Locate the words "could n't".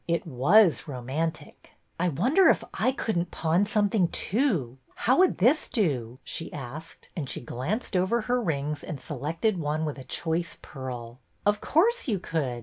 2.91-3.29